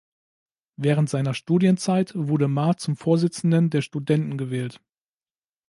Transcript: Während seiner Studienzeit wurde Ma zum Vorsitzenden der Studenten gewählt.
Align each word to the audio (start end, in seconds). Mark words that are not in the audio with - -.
Während 0.77 1.11
seiner 1.11 1.35
Studienzeit 1.35 2.11
wurde 2.15 2.47
Ma 2.47 2.75
zum 2.75 2.95
Vorsitzenden 2.97 3.69
der 3.69 3.83
Studenten 3.83 4.35
gewählt. 4.35 4.81